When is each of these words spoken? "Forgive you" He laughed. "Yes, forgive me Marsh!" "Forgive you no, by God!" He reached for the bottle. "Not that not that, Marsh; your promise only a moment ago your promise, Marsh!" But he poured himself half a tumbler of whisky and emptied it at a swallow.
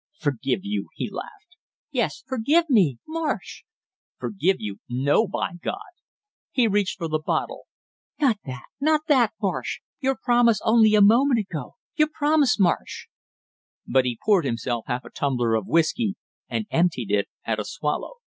"Forgive 0.17 0.61
you" 0.63 0.87
He 0.95 1.11
laughed. 1.11 1.57
"Yes, 1.91 2.23
forgive 2.25 2.71
me 2.71 2.97
Marsh!" 3.07 3.65
"Forgive 4.17 4.55
you 4.57 4.79
no, 4.89 5.27
by 5.27 5.51
God!" 5.61 5.77
He 6.51 6.67
reached 6.67 6.97
for 6.97 7.07
the 7.07 7.19
bottle. 7.23 7.67
"Not 8.19 8.39
that 8.45 8.63
not 8.79 9.01
that, 9.09 9.33
Marsh; 9.39 9.79
your 9.99 10.15
promise 10.19 10.59
only 10.65 10.95
a 10.95 11.01
moment 11.01 11.39
ago 11.39 11.75
your 11.95 12.09
promise, 12.11 12.59
Marsh!" 12.59 13.09
But 13.87 14.05
he 14.05 14.17
poured 14.25 14.45
himself 14.45 14.85
half 14.87 15.05
a 15.05 15.11
tumbler 15.11 15.53
of 15.53 15.67
whisky 15.67 16.15
and 16.49 16.65
emptied 16.71 17.11
it 17.11 17.27
at 17.45 17.59
a 17.59 17.63
swallow. 17.63 18.15